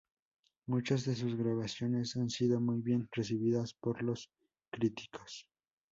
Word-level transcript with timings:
Muchas 0.65 1.05
de 1.05 1.13
sus 1.13 1.35
grabaciones 1.35 2.15
han 2.15 2.31
sido 2.31 2.59
muy 2.59 2.81
bien 2.81 3.07
recibidas 3.11 3.75
por 3.75 4.01
los 4.01 4.31
críticos. 4.71 5.47